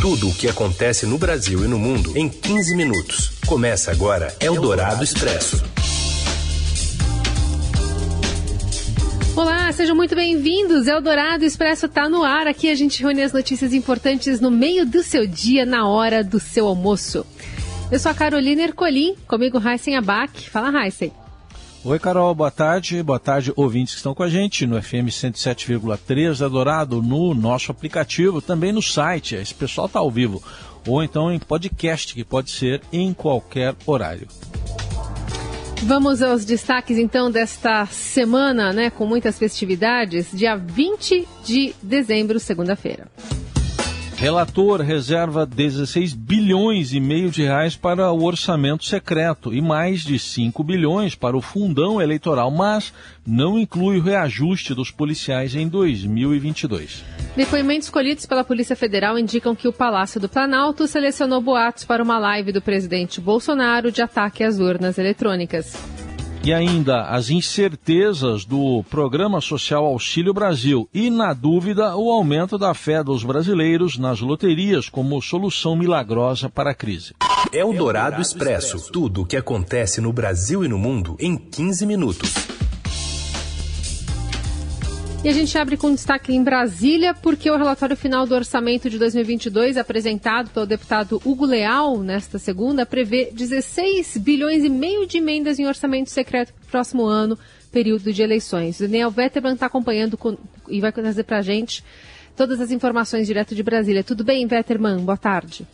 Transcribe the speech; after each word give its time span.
Tudo 0.00 0.30
o 0.30 0.34
que 0.34 0.48
acontece 0.48 1.04
no 1.04 1.18
Brasil 1.18 1.62
e 1.62 1.68
no 1.68 1.78
mundo 1.78 2.16
em 2.16 2.26
15 2.26 2.74
minutos. 2.74 3.32
Começa 3.46 3.90
agora 3.90 4.34
Eldorado 4.40 5.04
Expresso. 5.04 5.62
Olá, 9.36 9.70
sejam 9.72 9.94
muito 9.94 10.14
bem-vindos. 10.14 10.86
Eldorado 10.86 11.44
Expresso 11.44 11.84
está 11.84 12.08
no 12.08 12.24
ar. 12.24 12.46
Aqui 12.46 12.70
a 12.70 12.74
gente 12.74 13.02
reúne 13.02 13.22
as 13.22 13.34
notícias 13.34 13.74
importantes 13.74 14.40
no 14.40 14.50
meio 14.50 14.86
do 14.86 15.02
seu 15.02 15.26
dia, 15.26 15.66
na 15.66 15.86
hora 15.86 16.24
do 16.24 16.40
seu 16.40 16.66
almoço. 16.66 17.26
Eu 17.92 17.98
sou 17.98 18.10
a 18.10 18.14
Carolina 18.14 18.62
Ercolim, 18.62 19.16
comigo 19.28 19.60
Heisen 19.62 19.98
Abac. 19.98 20.48
Fala, 20.48 20.82
Heisen. 20.82 21.12
Oi, 21.82 21.98
Carol, 21.98 22.34
boa 22.34 22.50
tarde. 22.50 23.02
Boa 23.02 23.18
tarde, 23.18 23.54
ouvintes 23.56 23.94
que 23.94 24.00
estão 24.00 24.14
com 24.14 24.22
a 24.22 24.28
gente 24.28 24.66
no 24.66 24.80
FM 24.80 25.08
107,3 25.08 26.44
Adorado, 26.44 27.00
no 27.00 27.32
nosso 27.34 27.70
aplicativo, 27.70 28.42
também 28.42 28.70
no 28.70 28.82
site. 28.82 29.34
Esse 29.34 29.54
pessoal 29.54 29.86
está 29.86 29.98
ao 29.98 30.10
vivo. 30.10 30.42
Ou 30.86 31.02
então 31.02 31.32
em 31.32 31.38
podcast, 31.38 32.14
que 32.14 32.22
pode 32.22 32.50
ser 32.50 32.82
em 32.92 33.14
qualquer 33.14 33.74
horário. 33.86 34.28
Vamos 35.84 36.20
aos 36.20 36.44
destaques 36.44 36.98
então 36.98 37.30
desta 37.30 37.86
semana, 37.86 38.74
né, 38.74 38.90
com 38.90 39.06
muitas 39.06 39.38
festividades, 39.38 40.28
dia 40.34 40.56
20 40.56 41.26
de 41.42 41.74
dezembro, 41.82 42.38
segunda-feira. 42.38 43.08
Relator 44.20 44.82
reserva 44.82 45.46
16 45.46 46.12
bilhões 46.12 46.92
e 46.92 47.00
meio 47.00 47.30
de 47.30 47.42
reais 47.42 47.74
para 47.74 48.12
o 48.12 48.22
orçamento 48.22 48.84
secreto 48.84 49.50
e 49.50 49.62
mais 49.62 50.02
de 50.02 50.18
5 50.18 50.62
bilhões 50.62 51.14
para 51.14 51.34
o 51.34 51.40
fundão 51.40 52.02
eleitoral, 52.02 52.50
mas 52.50 52.92
não 53.26 53.58
inclui 53.58 53.96
o 53.96 54.02
reajuste 54.02 54.74
dos 54.74 54.90
policiais 54.90 55.54
em 55.54 55.66
2022. 55.66 57.02
Depoimentos 57.34 57.88
colhidos 57.88 58.26
pela 58.26 58.44
Polícia 58.44 58.76
Federal 58.76 59.18
indicam 59.18 59.56
que 59.56 59.66
o 59.66 59.72
Palácio 59.72 60.20
do 60.20 60.28
Planalto 60.28 60.86
selecionou 60.86 61.40
boatos 61.40 61.86
para 61.86 62.02
uma 62.02 62.18
live 62.18 62.52
do 62.52 62.60
presidente 62.60 63.22
Bolsonaro 63.22 63.90
de 63.90 64.02
ataque 64.02 64.44
às 64.44 64.58
urnas 64.58 64.98
eletrônicas. 64.98 65.99
E 66.42 66.54
ainda 66.54 67.02
as 67.02 67.28
incertezas 67.28 68.46
do 68.46 68.82
Programa 68.88 69.42
Social 69.42 69.84
Auxílio 69.84 70.32
Brasil 70.32 70.88
e, 70.92 71.10
na 71.10 71.34
dúvida, 71.34 71.94
o 71.94 72.10
aumento 72.10 72.56
da 72.56 72.72
fé 72.72 73.04
dos 73.04 73.22
brasileiros 73.22 73.98
nas 73.98 74.20
loterias 74.20 74.88
como 74.88 75.20
solução 75.20 75.76
milagrosa 75.76 76.48
para 76.48 76.70
a 76.70 76.74
crise. 76.74 77.12
É 77.52 77.62
o 77.62 77.74
Dourado 77.74 78.22
Expresso. 78.22 78.90
Tudo 78.90 79.22
o 79.22 79.26
que 79.26 79.36
acontece 79.36 80.00
no 80.00 80.14
Brasil 80.14 80.64
e 80.64 80.68
no 80.68 80.78
mundo 80.78 81.14
em 81.20 81.36
15 81.36 81.84
minutos. 81.84 82.59
E 85.22 85.28
a 85.28 85.32
gente 85.32 85.56
abre 85.58 85.76
com 85.76 85.92
destaque 85.92 86.34
em 86.34 86.42
Brasília, 86.42 87.12
porque 87.12 87.50
o 87.50 87.56
relatório 87.58 87.94
final 87.94 88.26
do 88.26 88.34
orçamento 88.34 88.88
de 88.88 88.98
2022, 88.98 89.76
apresentado 89.76 90.48
pelo 90.48 90.64
deputado 90.64 91.20
Hugo 91.26 91.44
Leal 91.44 91.98
nesta 91.98 92.38
segunda, 92.38 92.86
prevê 92.86 93.30
16 93.30 94.16
bilhões 94.16 94.64
e 94.64 94.70
meio 94.70 95.06
de 95.06 95.18
emendas 95.18 95.58
em 95.58 95.66
orçamento 95.66 96.08
secreto 96.08 96.54
para 96.54 96.64
o 96.64 96.70
próximo 96.70 97.04
ano, 97.04 97.38
período 97.70 98.10
de 98.14 98.22
eleições. 98.22 98.80
O 98.80 98.84
Daniel 98.84 99.10
Vetterman 99.10 99.52
está 99.52 99.66
acompanhando 99.66 100.16
com, 100.16 100.38
e 100.66 100.80
vai 100.80 100.90
trazer 100.90 101.24
para 101.24 101.36
a 101.36 101.42
gente 101.42 101.84
todas 102.34 102.58
as 102.58 102.70
informações 102.70 103.26
direto 103.26 103.54
de 103.54 103.62
Brasília. 103.62 104.02
Tudo 104.02 104.24
bem, 104.24 104.46
Vetterman? 104.46 105.04
Boa 105.04 105.18
tarde. 105.18 105.66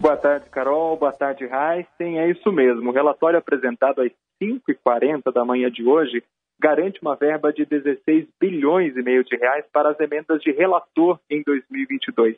Boa 0.00 0.16
tarde, 0.16 0.46
Carol. 0.50 0.96
Boa 0.96 1.12
tarde, 1.12 1.44
Heisen. 1.44 2.20
É 2.20 2.30
isso 2.30 2.50
mesmo. 2.50 2.88
O 2.88 2.94
relatório 2.94 3.38
apresentado 3.38 4.00
às 4.00 4.10
5h40 4.42 5.30
da 5.30 5.44
manhã 5.44 5.70
de 5.70 5.84
hoje 5.84 6.22
garante 6.60 7.00
uma 7.00 7.14
verba 7.14 7.52
de 7.52 7.64
16 7.64 8.26
bilhões 8.40 8.96
e 8.96 9.02
meio 9.02 9.24
de 9.24 9.36
reais 9.36 9.64
para 9.72 9.90
as 9.90 10.00
emendas 10.00 10.40
de 10.42 10.50
relator 10.50 11.18
em 11.30 11.42
2022. 11.42 12.36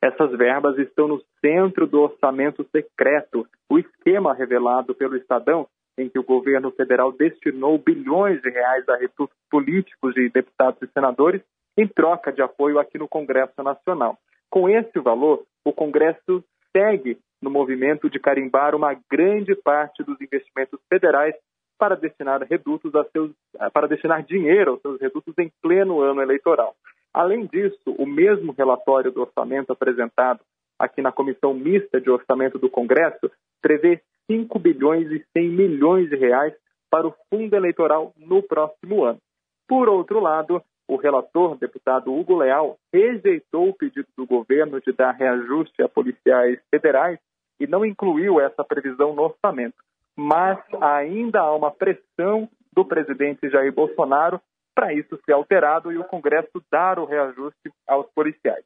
Essas 0.00 0.30
verbas 0.32 0.78
estão 0.78 1.08
no 1.08 1.22
centro 1.40 1.86
do 1.86 2.00
orçamento 2.00 2.64
secreto, 2.70 3.46
o 3.68 3.78
esquema 3.78 4.32
revelado 4.32 4.94
pelo 4.94 5.16
Estadão, 5.16 5.66
em 5.98 6.08
que 6.08 6.18
o 6.18 6.22
governo 6.22 6.70
federal 6.70 7.10
destinou 7.10 7.76
bilhões 7.76 8.40
de 8.40 8.48
reais 8.48 8.88
a 8.88 8.96
recursos 8.96 9.36
políticos 9.50 10.14
de 10.14 10.28
deputados 10.28 10.80
e 10.80 10.92
senadores 10.92 11.42
em 11.76 11.86
troca 11.86 12.32
de 12.32 12.40
apoio 12.40 12.78
aqui 12.78 12.96
no 12.96 13.08
Congresso 13.08 13.62
Nacional. 13.62 14.16
Com 14.48 14.68
esse 14.68 14.98
valor, 15.00 15.44
o 15.64 15.72
Congresso 15.72 16.42
segue 16.74 17.18
no 17.42 17.50
movimento 17.50 18.08
de 18.08 18.18
carimbar 18.18 18.74
uma 18.74 18.96
grande 19.10 19.54
parte 19.56 20.02
dos 20.02 20.20
investimentos 20.20 20.78
federais 20.88 21.34
para 21.78 21.94
destinar 21.94 22.42
redutos 22.42 22.94
a 22.94 23.04
seus, 23.04 23.30
para 23.72 23.86
destinar 23.86 24.22
dinheiro 24.22 24.72
aos 24.72 24.82
seus 24.82 25.00
redutos 25.00 25.34
em 25.38 25.50
pleno 25.62 26.00
ano 26.00 26.20
eleitoral. 26.20 26.74
Além 27.14 27.46
disso, 27.46 27.94
o 27.96 28.06
mesmo 28.06 28.52
relatório 28.52 29.10
do 29.10 29.22
orçamento 29.22 29.72
apresentado 29.72 30.40
aqui 30.78 31.00
na 31.00 31.12
Comissão 31.12 31.54
Mista 31.54 32.00
de 32.00 32.10
Orçamento 32.10 32.58
do 32.58 32.68
Congresso 32.68 33.30
prevê 33.62 34.00
5 34.30 34.58
bilhões 34.58 35.10
e 35.10 35.24
100 35.36 35.48
milhões 35.48 36.10
de 36.10 36.16
reais 36.16 36.54
para 36.90 37.06
o 37.06 37.14
fundo 37.28 37.54
eleitoral 37.54 38.12
no 38.16 38.42
próximo 38.42 39.04
ano. 39.04 39.18
Por 39.66 39.88
outro 39.88 40.20
lado, 40.20 40.62
o 40.86 40.96
relator, 40.96 41.56
deputado 41.56 42.14
Hugo 42.14 42.36
Leal, 42.36 42.78
rejeitou 42.92 43.68
o 43.68 43.74
pedido 43.74 44.08
do 44.16 44.26
governo 44.26 44.80
de 44.80 44.92
dar 44.92 45.12
reajuste 45.12 45.82
a 45.82 45.88
policiais 45.88 46.58
federais 46.70 47.18
e 47.60 47.66
não 47.66 47.84
incluiu 47.84 48.40
essa 48.40 48.64
previsão 48.64 49.14
no 49.14 49.22
orçamento 49.22 49.76
mas 50.18 50.58
ainda 50.80 51.40
há 51.40 51.54
uma 51.54 51.70
pressão 51.70 52.48
do 52.74 52.84
presidente 52.84 53.48
Jair 53.48 53.72
Bolsonaro 53.72 54.40
para 54.74 54.92
isso 54.92 55.18
ser 55.24 55.32
alterado 55.32 55.92
e 55.92 55.98
o 55.98 56.04
Congresso 56.04 56.60
dar 56.70 56.98
o 56.98 57.04
reajuste 57.04 57.70
aos 57.86 58.06
policiais. 58.10 58.64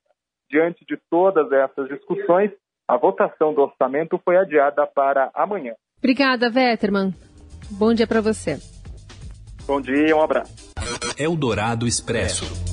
Diante 0.50 0.84
de 0.86 0.98
todas 1.10 1.52
essas 1.52 1.88
discussões, 1.88 2.50
a 2.88 2.96
votação 2.96 3.52
do 3.52 3.62
orçamento 3.62 4.18
foi 4.24 4.36
adiada 4.36 4.86
para 4.86 5.30
amanhã. 5.34 5.74
Obrigada, 5.98 6.50
Vetterman. 6.50 7.14
Bom 7.70 7.94
dia 7.94 8.06
para 8.06 8.20
você. 8.20 8.56
Bom 9.66 9.80
dia, 9.80 10.16
um 10.16 10.22
abraço. 10.22 10.72
Eldorado 11.18 11.86
Expresso. 11.86 12.71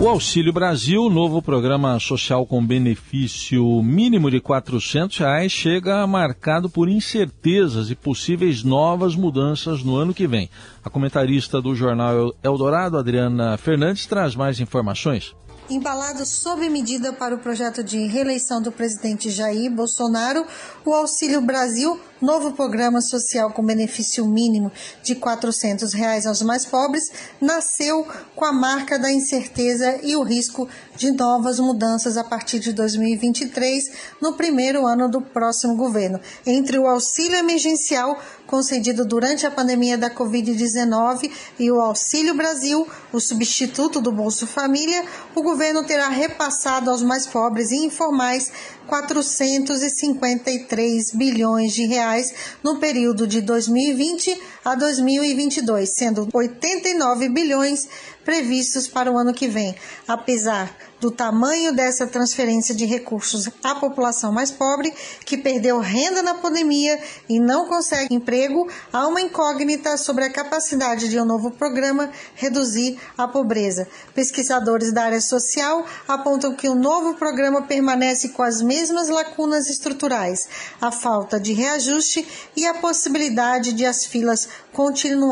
O 0.00 0.08
Auxílio 0.08 0.50
Brasil, 0.50 1.10
novo 1.10 1.42
programa 1.42 2.00
social 2.00 2.46
com 2.46 2.64
benefício 2.64 3.82
mínimo 3.82 4.30
de 4.30 4.40
400 4.40 5.18
reais, 5.18 5.52
chega 5.52 6.06
marcado 6.06 6.70
por 6.70 6.88
incertezas 6.88 7.90
e 7.90 7.94
possíveis 7.94 8.62
novas 8.64 9.14
mudanças 9.14 9.82
no 9.82 9.96
ano 9.96 10.14
que 10.14 10.26
vem. 10.26 10.48
A 10.82 10.88
comentarista 10.88 11.60
do 11.60 11.74
jornal 11.74 12.34
Eldorado, 12.42 12.96
Adriana 12.96 13.58
Fernandes, 13.58 14.06
traz 14.06 14.34
mais 14.34 14.58
informações. 14.58 15.36
Embalado 15.68 16.24
sob 16.24 16.66
medida 16.70 17.12
para 17.12 17.34
o 17.34 17.38
projeto 17.38 17.84
de 17.84 18.06
reeleição 18.06 18.62
do 18.62 18.72
presidente 18.72 19.30
Jair 19.30 19.70
Bolsonaro, 19.70 20.46
o 20.82 20.94
Auxílio 20.94 21.42
Brasil, 21.42 22.00
novo 22.20 22.52
programa 22.52 23.00
social 23.00 23.50
com 23.50 23.64
benefício 23.64 24.26
mínimo 24.26 24.70
de 25.02 25.14
400 25.14 25.92
reais 25.92 26.26
aos 26.26 26.42
mais 26.42 26.66
pobres, 26.66 27.10
nasceu 27.40 28.06
com 28.36 28.44
a 28.44 28.52
marca 28.52 28.98
da 28.98 29.10
incerteza 29.10 29.98
e 30.02 30.16
o 30.16 30.22
risco 30.22 30.68
de 30.96 31.10
novas 31.10 31.58
mudanças 31.58 32.16
a 32.16 32.24
partir 32.24 32.58
de 32.58 32.72
2023, 32.72 33.90
no 34.20 34.34
primeiro 34.34 34.86
ano 34.86 35.08
do 35.08 35.20
próximo 35.20 35.74
governo. 35.76 36.20
Entre 36.46 36.78
o 36.78 36.86
auxílio 36.86 37.36
emergencial 37.36 38.18
concedido 38.50 39.04
durante 39.04 39.46
a 39.46 39.50
pandemia 39.50 39.96
da 39.96 40.10
Covid-19 40.10 41.30
e 41.56 41.70
o 41.70 41.80
Auxílio 41.80 42.34
Brasil, 42.34 42.86
o 43.12 43.20
substituto 43.20 44.00
do 44.00 44.10
Bolsa 44.10 44.44
Família, 44.44 45.04
o 45.36 45.42
governo 45.42 45.84
terá 45.84 46.08
repassado 46.08 46.90
aos 46.90 47.00
mais 47.00 47.28
pobres 47.28 47.70
e 47.70 47.76
informais 47.76 48.50
453 48.90 51.12
bilhões 51.12 51.72
de 51.72 51.86
reais 51.86 52.34
no 52.62 52.78
período 52.80 53.24
de 53.24 53.40
2020 53.40 54.36
a 54.64 54.74
2022, 54.74 55.94
sendo 55.94 56.28
89 56.34 57.28
bilhões 57.28 57.88
previstos 58.24 58.86
para 58.86 59.10
o 59.10 59.18
ano 59.18 59.32
que 59.32 59.48
vem. 59.48 59.74
Apesar 60.06 60.74
do 61.00 61.10
tamanho 61.10 61.74
dessa 61.74 62.06
transferência 62.06 62.74
de 62.74 62.84
recursos 62.84 63.48
à 63.64 63.74
população 63.74 64.30
mais 64.30 64.50
pobre, 64.50 64.92
que 65.24 65.38
perdeu 65.38 65.78
renda 65.78 66.22
na 66.22 66.34
pandemia 66.34 67.00
e 67.28 67.40
não 67.40 67.66
consegue 67.66 68.14
emprego, 68.14 68.68
há 68.92 69.06
uma 69.08 69.20
incógnita 69.20 69.96
sobre 69.96 70.24
a 70.24 70.30
capacidade 70.30 71.08
de 71.08 71.18
um 71.18 71.24
novo 71.24 71.50
programa 71.50 72.10
reduzir 72.34 72.98
a 73.16 73.26
pobreza. 73.26 73.88
Pesquisadores 74.14 74.92
da 74.92 75.04
área 75.04 75.20
social 75.20 75.86
apontam 76.06 76.54
que 76.54 76.68
o 76.68 76.74
novo 76.74 77.14
programa 77.14 77.62
permanece 77.62 78.30
com 78.30 78.42
as 78.42 78.60
mesmas 78.60 79.08
lacunas 79.08 79.70
estruturais, 79.70 80.48
a 80.80 80.92
falta 80.92 81.40
de 81.40 81.54
reajuste 81.54 82.28
e 82.54 82.66
a 82.66 82.74
possibilidade 82.74 83.72
de 83.72 83.86
as 83.86 84.04
filas 84.04 84.48
continuarem 84.72 85.30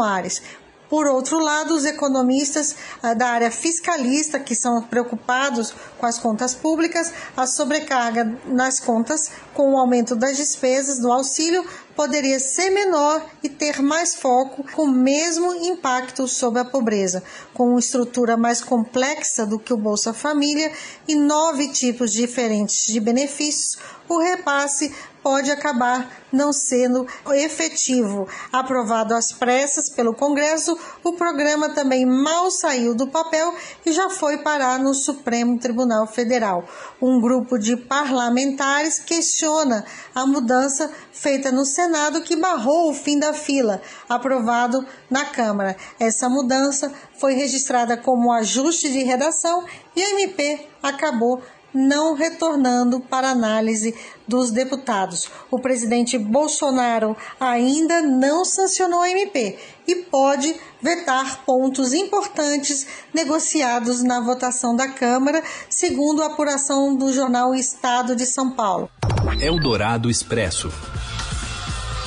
Por 0.88 1.06
outro 1.06 1.38
lado, 1.38 1.74
os 1.74 1.84
economistas 1.84 2.74
ah, 3.02 3.12
da 3.14 3.28
área 3.28 3.50
fiscalista, 3.50 4.38
que 4.38 4.54
são 4.54 4.82
preocupados 4.82 5.74
com 5.98 6.06
as 6.06 6.18
contas 6.18 6.54
públicas, 6.54 7.12
a 7.36 7.46
sobrecarga 7.46 8.38
nas 8.46 8.80
contas 8.80 9.30
com 9.54 9.74
o 9.74 9.78
aumento 9.78 10.16
das 10.16 10.36
despesas 10.36 10.98
do 10.98 11.12
auxílio 11.12 11.64
poderia 11.98 12.38
ser 12.38 12.70
menor 12.70 13.26
e 13.42 13.48
ter 13.48 13.82
mais 13.82 14.14
foco, 14.14 14.64
com 14.72 14.82
o 14.84 14.92
mesmo 14.92 15.52
impacto 15.52 16.28
sobre 16.28 16.60
a 16.60 16.64
pobreza, 16.64 17.24
com 17.52 17.70
uma 17.70 17.80
estrutura 17.80 18.36
mais 18.36 18.62
complexa 18.62 19.44
do 19.44 19.58
que 19.58 19.72
o 19.72 19.76
Bolsa 19.76 20.12
Família 20.12 20.70
e 21.08 21.16
nove 21.16 21.66
tipos 21.68 22.12
diferentes 22.12 22.86
de 22.86 23.00
benefícios, 23.00 23.76
o 24.08 24.20
repasse 24.20 24.94
pode 25.28 25.50
acabar 25.50 26.10
não 26.32 26.54
sendo 26.54 27.06
efetivo. 27.34 28.26
Aprovado 28.50 29.14
às 29.14 29.30
pressas 29.30 29.90
pelo 29.90 30.14
Congresso, 30.14 30.74
o 31.04 31.12
programa 31.12 31.68
também 31.68 32.06
mal 32.06 32.50
saiu 32.50 32.94
do 32.94 33.08
papel 33.08 33.54
e 33.84 33.92
já 33.92 34.08
foi 34.08 34.38
parar 34.38 34.78
no 34.78 34.94
Supremo 34.94 35.58
Tribunal 35.58 36.06
Federal. 36.06 36.66
Um 36.98 37.20
grupo 37.20 37.58
de 37.58 37.76
parlamentares 37.76 39.00
questiona 39.00 39.84
a 40.14 40.26
mudança 40.26 40.90
feita 41.12 41.52
no 41.52 41.66
Senado 41.66 42.22
que 42.22 42.34
barrou 42.34 42.88
o 42.88 42.94
fim 42.94 43.18
da 43.18 43.34
fila, 43.34 43.82
aprovado 44.08 44.82
na 45.10 45.26
Câmara. 45.26 45.76
Essa 46.00 46.26
mudança 46.30 46.90
foi 47.18 47.34
registrada 47.34 47.98
como 47.98 48.32
ajuste 48.32 48.90
de 48.90 49.02
redação 49.02 49.62
e 49.94 50.02
a 50.02 50.10
MP 50.12 50.68
acabou 50.82 51.42
não 51.78 52.14
retornando 52.14 52.98
para 52.98 53.30
análise 53.30 53.94
dos 54.26 54.50
deputados. 54.50 55.30
O 55.50 55.58
presidente 55.58 56.18
Bolsonaro 56.18 57.16
ainda 57.38 58.02
não 58.02 58.44
sancionou 58.44 59.00
a 59.00 59.10
MP 59.10 59.56
e 59.86 59.94
pode 59.96 60.54
vetar 60.82 61.44
pontos 61.46 61.94
importantes 61.94 62.86
negociados 63.14 64.02
na 64.02 64.20
votação 64.20 64.74
da 64.74 64.88
Câmara, 64.88 65.42
segundo 65.70 66.22
a 66.22 66.26
apuração 66.26 66.94
do 66.94 67.12
jornal 67.12 67.54
Estado 67.54 68.14
de 68.14 68.26
São 68.26 68.50
Paulo. 68.50 68.90
Eldorado 69.40 70.10
Expresso. 70.10 70.70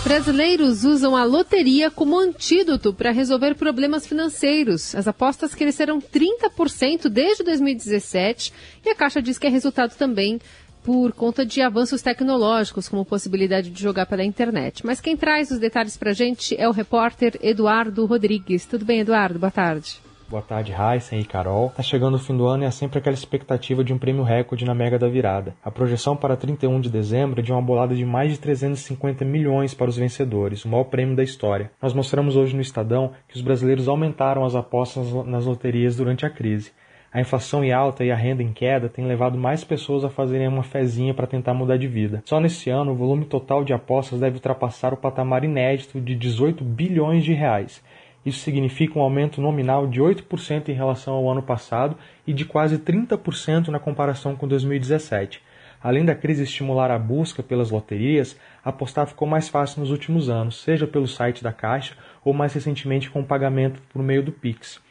Brasileiros 0.04 0.84
usam 0.84 1.16
a 1.16 1.24
loteria 1.24 1.92
como 1.92 2.20
antídoto 2.20 2.92
para 2.92 3.12
resolver 3.12 3.54
problemas 3.54 4.06
financeiros. 4.06 4.96
As 4.96 5.08
apostas 5.08 5.54
cresceram 5.54 6.02
30% 6.02 7.08
desde 7.08 7.44
2017 7.44 8.52
e 8.84 8.90
a 8.90 8.96
Caixa 8.96 9.22
diz 9.22 9.38
que 9.38 9.46
é 9.46 9.50
resultado 9.50 9.96
também 9.96 10.40
por 10.84 11.14
conta 11.14 11.46
de 11.46 11.62
avanços 11.62 12.02
tecnológicos, 12.02 12.90
como 12.90 13.06
possibilidade 13.06 13.70
de 13.70 13.82
jogar 13.82 14.08
pela 14.08 14.24
internet. 14.24 14.84
Mas 14.84 15.00
quem 15.00 15.16
traz 15.16 15.52
os 15.52 15.60
detalhes 15.60 15.96
para 15.96 16.10
a 16.10 16.16
gente 16.16 16.60
é 16.60 16.68
o 16.68 16.72
repórter 16.72 17.38
Eduardo 17.40 18.04
Rodrigues. 18.06 18.66
Tudo 18.66 18.84
bem, 18.84 19.02
Eduardo? 19.02 19.38
Boa 19.38 19.52
tarde. 19.52 20.02
Boa 20.32 20.42
tarde, 20.42 20.72
Heisen 20.72 21.20
e 21.20 21.26
Carol. 21.26 21.74
Tá 21.76 21.84
chegando 21.84 22.14
o 22.16 22.18
fim 22.18 22.38
do 22.38 22.48
ano 22.48 22.64
e 22.64 22.66
há 22.66 22.72
sempre 22.72 23.00
aquela 23.00 23.14
expectativa 23.14 23.84
de 23.84 23.92
um 23.92 23.98
prêmio 23.98 24.24
recorde 24.24 24.64
na 24.64 24.74
Mega 24.74 24.98
da 24.98 25.10
Virada. 25.10 25.54
A 25.62 25.70
projeção 25.70 26.16
para 26.16 26.38
31 26.38 26.80
de 26.80 26.90
dezembro 26.90 27.42
é 27.42 27.44
de 27.44 27.52
uma 27.52 27.62
bolada 27.62 27.94
de 27.94 28.06
mais 28.06 28.32
de 28.32 28.40
350 28.40 29.26
milhões 29.26 29.74
para 29.74 29.90
os 29.90 29.98
vencedores, 29.98 30.64
o 30.64 30.70
maior 30.70 30.86
prêmio 30.86 31.18
da 31.18 31.24
história. 31.24 31.70
Nós 31.82 31.94
mostramos 31.94 32.38
hoje 32.38 32.56
no 32.56 32.62
Estadão 32.62 33.12
que 33.28 33.36
os 33.36 33.42
brasileiros 33.42 33.90
aumentaram 33.90 34.46
as 34.46 34.56
apostas 34.56 35.12
nas 35.26 35.46
loterias 35.46 35.98
durante 35.98 36.26
a 36.26 36.30
crise. 36.30 36.72
A 37.12 37.20
inflação 37.20 37.62
em 37.62 37.74
alta 37.74 38.06
e 38.06 38.10
a 38.10 38.16
renda 38.16 38.42
em 38.42 38.54
queda 38.54 38.88
têm 38.88 39.06
levado 39.06 39.38
mais 39.38 39.66
pessoas 39.66 40.06
a 40.06 40.10
fazerem 40.10 40.48
uma 40.48 40.64
fezinha 40.64 41.14
para 41.14 41.28
tentar 41.28 41.54
mudar 41.54 41.76
de 41.76 41.90
vida. 41.90 42.24
Só 42.24 42.40
nesse 42.40 42.70
ano, 42.70 42.94
o 42.94 42.96
volume 42.96 43.26
total 43.26 43.66
de 43.66 43.74
apostas 43.74 44.22
deve 44.22 44.36
ultrapassar 44.36 44.94
o 44.94 44.98
patamar 44.98 45.44
inédito 45.44 46.00
de 46.00 46.16
18 46.16 46.64
bilhões 46.64 47.26
de 47.26 47.34
reais. 47.34 47.84
Isso 48.26 48.40
significa 48.40 49.00
um 49.00 49.02
aumento 49.02 49.42
nominal 49.42 49.88
de 49.88 50.00
8% 50.00 50.70
em 50.70 50.74
relação 50.74 51.14
ao 51.16 51.30
ano 51.30 51.42
passado 51.42 51.98
e 52.26 52.34
de 52.34 52.46
quase 52.46 52.78
30% 52.78 53.70
na 53.70 53.80
comparação 53.80 54.36
com 54.36 54.48
2017. 54.48 55.42
Além 55.84 56.06
da 56.06 56.14
crise 56.14 56.44
estimular 56.44 56.92
a 56.92 57.00
busca 57.00 57.42
pelas 57.42 57.72
loterias, 57.72 58.38
apostar 58.64 59.08
ficou 59.08 59.28
mais 59.28 59.50
fácil 59.50 59.80
nos 59.80 59.90
últimos 59.90 60.30
anos, 60.30 60.62
seja 60.62 60.86
pelo 60.86 61.08
site 61.08 61.44
da 61.44 61.52
Caixa 61.52 61.96
ou 62.24 62.34
mais 62.34 62.54
recentemente 62.54 63.10
com 63.10 63.22
o 63.22 63.26
pagamento 63.26 63.82
por 63.92 64.04
meio 64.04 64.22
do 64.22 64.32
Pix. 64.32 64.78
O 64.78 64.82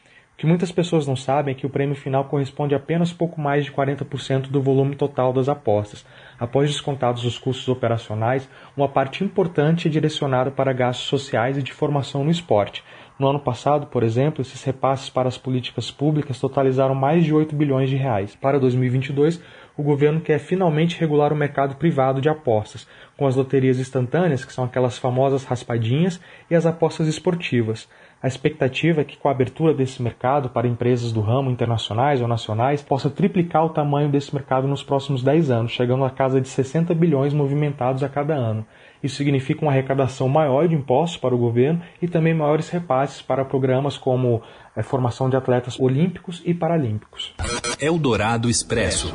que 0.41 0.47
muitas 0.47 0.73
pessoas 0.73 1.07
não 1.07 1.15
sabem 1.15 1.53
é 1.53 1.55
que 1.55 1.67
o 1.67 1.71
prêmio 1.71 1.95
final 1.95 2.25
corresponde 2.25 2.75
a 2.75 2.79
apenas 2.79 3.13
pouco 3.13 3.41
mais 3.41 3.65
de 3.65 3.71
40% 3.71 4.49
do 4.49 4.61
volume 4.61 4.97
total 4.97 5.35
das 5.35 5.51
apostas. 5.51 6.05
Após 6.39 6.69
descontados 6.71 7.25
os 7.27 7.39
custos 7.39 7.69
operacionais, 7.69 8.49
uma 8.75 8.89
parte 8.89 9.23
importante 9.23 9.87
é 9.87 9.91
direcionada 9.91 10.51
para 10.51 10.73
gastos 10.73 11.07
sociais 11.07 11.59
e 11.59 11.63
de 11.63 11.75
formação 11.75 12.25
no 12.25 12.31
esporte, 12.31 12.83
no 13.21 13.29
ano 13.29 13.39
passado, 13.39 13.87
por 13.87 14.03
exemplo, 14.03 14.41
esses 14.41 14.65
repasses 14.65 15.11
para 15.11 15.29
as 15.29 15.37
políticas 15.37 15.91
públicas 15.91 16.41
totalizaram 16.41 16.95
mais 16.95 17.25
de 17.25 17.35
8 17.35 17.55
bilhões 17.55 17.91
de 17.91 17.97
reais. 17.97 18.35
Para 18.35 18.59
2022, 18.59 19.43
o 19.77 19.83
governo 19.83 20.21
quer 20.21 20.39
finalmente 20.39 20.99
regular 20.99 21.33
o 21.33 21.37
mercado 21.37 21.77
privado 21.77 22.21
de 22.21 22.29
apostas, 22.29 22.89
com 23.17 23.27
as 23.27 23.37
loterias 23.37 23.79
instantâneas, 23.79 24.45
que 24.45 24.53
são 24.53 24.65
aquelas 24.65 24.99
famosas 24.99 25.45
raspadinhas, 25.45 26.21
e 26.51 26.55
as 26.55 26.67
apostas 26.67 27.07
esportivas. 27.07 27.89
A 28.23 28.29
expectativa 28.29 29.01
é 29.01 29.05
que, 29.05 29.17
com 29.17 29.29
a 29.29 29.31
abertura 29.31 29.73
desse 29.73 30.03
mercado 30.03 30.51
para 30.51 30.69
empresas 30.69 31.11
do 31.13 31.21
ramo 31.21 31.51
internacionais 31.51 32.21
ou 32.21 32.29
nacionais, 32.29 32.83
possa 32.83 33.09
triplicar 33.09 33.65
o 33.65 33.71
tamanho 33.71 34.11
desse 34.11 34.35
mercado 34.35 34.69
nos 34.69 34.83
próximos 34.83 35.23
10 35.23 35.51
anos, 35.51 35.73
chegando 35.73 36.05
a 36.05 36.11
casa 36.11 36.41
de 36.41 36.49
60 36.49 36.95
bilhões 36.95 37.33
movimentados 37.33 38.03
a 38.03 38.09
cada 38.09 38.35
ano. 38.35 38.67
Isso 39.03 39.17
significa 39.17 39.63
uma 39.63 39.71
arrecadação 39.71 40.29
maior 40.29 40.69
de 40.69 40.75
impostos 40.75 41.19
para 41.19 41.35
o 41.35 41.39
governo 41.39 41.83
e 42.01 42.09
também 42.09 42.35
maiores 42.35 42.69
repasses 42.69 43.23
para 43.23 43.45
programas 43.45 43.97
como 43.97 44.43
a 44.77 44.81
eh, 44.81 44.83
formação 44.83 45.31
de 45.31 45.37
atletas 45.37 45.79
olímpicos 45.79 46.43
e 46.45 46.53
paralímpicos. 46.53 47.35
Eldorado 47.81 48.49
Expresso. 48.49 49.15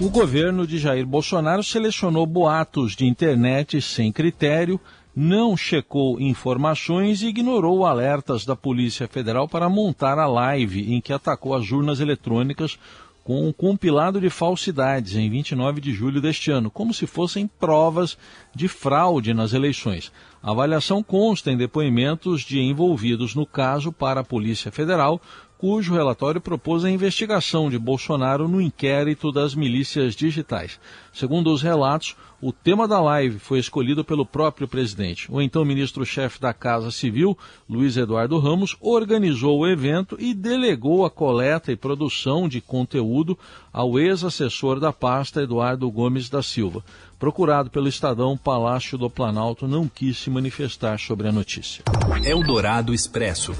O 0.00 0.08
governo 0.08 0.66
de 0.66 0.78
Jair 0.78 1.06
Bolsonaro 1.06 1.62
selecionou 1.62 2.26
boatos 2.26 2.96
de 2.96 3.06
internet 3.06 3.80
sem 3.80 4.10
critério 4.10 4.80
não 5.14 5.56
checou 5.56 6.18
informações 6.18 7.22
e 7.22 7.26
ignorou 7.26 7.84
alertas 7.84 8.46
da 8.46 8.56
Polícia 8.56 9.06
Federal 9.06 9.46
para 9.46 9.68
montar 9.68 10.18
a 10.18 10.26
live 10.26 10.92
em 10.92 11.00
que 11.00 11.12
atacou 11.12 11.54
as 11.54 11.70
urnas 11.70 12.00
eletrônicas 12.00 12.78
com 13.24 13.46
um 13.46 13.52
compilado 13.52 14.20
de 14.20 14.28
falsidades 14.28 15.14
em 15.14 15.30
29 15.30 15.80
de 15.80 15.92
julho 15.92 16.20
deste 16.20 16.50
ano, 16.50 16.70
como 16.70 16.92
se 16.92 17.06
fossem 17.06 17.46
provas 17.46 18.18
de 18.54 18.68
fraude 18.68 19.32
nas 19.32 19.52
eleições. 19.52 20.12
A 20.42 20.50
avaliação 20.50 21.02
consta 21.02 21.50
em 21.50 21.56
depoimentos 21.56 22.42
de 22.42 22.60
envolvidos 22.60 23.34
no 23.34 23.46
caso 23.46 23.92
para 23.92 24.20
a 24.20 24.24
Polícia 24.24 24.72
Federal, 24.72 25.20
cujo 25.62 25.94
relatório 25.94 26.40
propôs 26.40 26.84
a 26.84 26.90
investigação 26.90 27.70
de 27.70 27.78
Bolsonaro 27.78 28.48
no 28.48 28.60
inquérito 28.60 29.30
das 29.30 29.54
milícias 29.54 30.16
digitais. 30.16 30.80
Segundo 31.12 31.52
os 31.52 31.62
relatos, 31.62 32.16
o 32.40 32.52
tema 32.52 32.88
da 32.88 33.00
live 33.00 33.38
foi 33.38 33.60
escolhido 33.60 34.04
pelo 34.04 34.26
próprio 34.26 34.66
presidente. 34.66 35.30
O 35.30 35.40
então 35.40 35.64
ministro-chefe 35.64 36.40
da 36.40 36.52
Casa 36.52 36.90
Civil, 36.90 37.38
Luiz 37.70 37.96
Eduardo 37.96 38.40
Ramos, 38.40 38.76
organizou 38.80 39.60
o 39.60 39.68
evento 39.68 40.16
e 40.18 40.34
delegou 40.34 41.04
a 41.04 41.10
coleta 41.10 41.70
e 41.70 41.76
produção 41.76 42.48
de 42.48 42.60
conteúdo 42.60 43.38
ao 43.72 44.00
ex-assessor 44.00 44.80
da 44.80 44.92
pasta, 44.92 45.42
Eduardo 45.42 45.88
Gomes 45.92 46.28
da 46.28 46.42
Silva. 46.42 46.82
Procurado 47.20 47.70
pelo 47.70 47.86
Estadão, 47.86 48.36
Palácio 48.36 48.98
do 48.98 49.08
Planalto 49.08 49.68
não 49.68 49.86
quis 49.86 50.18
se 50.18 50.28
manifestar 50.28 50.98
sobre 50.98 51.28
a 51.28 51.32
notícia. 51.32 51.84
Eldorado 52.24 52.92
Expresso. 52.92 53.52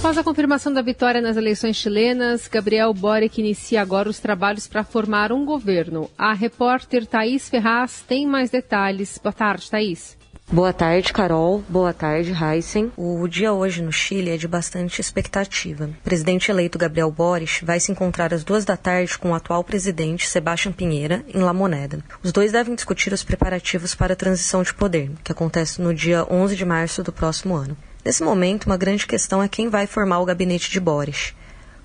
Após 0.00 0.16
a 0.16 0.24
confirmação 0.24 0.72
da 0.72 0.80
vitória 0.80 1.20
nas 1.20 1.36
eleições 1.36 1.76
chilenas, 1.76 2.48
Gabriel 2.48 2.94
Boric 2.94 3.38
inicia 3.38 3.82
agora 3.82 4.08
os 4.08 4.18
trabalhos 4.18 4.66
para 4.66 4.82
formar 4.82 5.30
um 5.30 5.44
governo. 5.44 6.08
A 6.16 6.32
repórter 6.32 7.04
Thaís 7.04 7.50
Ferraz 7.50 8.02
tem 8.08 8.26
mais 8.26 8.48
detalhes. 8.48 9.20
Boa 9.22 9.30
tarde, 9.30 9.70
Thaís. 9.70 10.16
Boa 10.50 10.72
tarde, 10.72 11.12
Carol. 11.12 11.62
Boa 11.68 11.92
tarde, 11.92 12.32
Heisen. 12.32 12.90
O 12.96 13.28
dia 13.28 13.52
hoje 13.52 13.82
no 13.82 13.92
Chile 13.92 14.30
é 14.30 14.38
de 14.38 14.48
bastante 14.48 15.02
expectativa. 15.02 15.84
O 15.84 16.02
presidente 16.02 16.50
eleito 16.50 16.78
Gabriel 16.78 17.10
Boric 17.10 17.62
vai 17.62 17.78
se 17.78 17.92
encontrar 17.92 18.32
às 18.32 18.42
duas 18.42 18.64
da 18.64 18.78
tarde 18.78 19.18
com 19.18 19.32
o 19.32 19.34
atual 19.34 19.62
presidente 19.62 20.26
Sebastião 20.26 20.72
Pinheira 20.72 21.22
em 21.28 21.40
La 21.40 21.52
Moneda. 21.52 22.02
Os 22.22 22.32
dois 22.32 22.52
devem 22.52 22.74
discutir 22.74 23.12
os 23.12 23.22
preparativos 23.22 23.94
para 23.94 24.14
a 24.14 24.16
transição 24.16 24.62
de 24.62 24.72
poder, 24.72 25.10
que 25.22 25.30
acontece 25.30 25.82
no 25.82 25.92
dia 25.92 26.26
11 26.30 26.56
de 26.56 26.64
março 26.64 27.02
do 27.02 27.12
próximo 27.12 27.54
ano. 27.54 27.76
Nesse 28.04 28.22
momento, 28.22 28.64
uma 28.64 28.76
grande 28.76 29.06
questão 29.06 29.42
é 29.42 29.48
quem 29.48 29.68
vai 29.68 29.86
formar 29.86 30.20
o 30.20 30.24
gabinete 30.24 30.70
de 30.70 30.80
Boris. 30.80 31.34